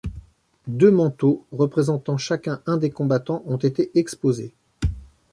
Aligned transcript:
Deux 0.65 0.89
manteaux 0.89 1.45
représentant 1.51 2.17
chacun 2.17 2.59
un 2.65 2.77
des 2.77 2.89
combattants 2.89 3.43
ont 3.45 3.57
été 3.57 3.91
exposés. 3.93 4.51